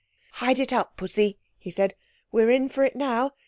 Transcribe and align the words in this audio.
"Hide 0.31 0.57
it 0.57 0.73
up, 0.73 0.97
Pussy," 0.97 1.37
he 1.59 1.69
said. 1.69 1.93
"We 2.31 2.41
are 2.41 2.49
in 2.49 2.69
for 2.69 2.83
it 2.83 2.95
now. 2.95 3.33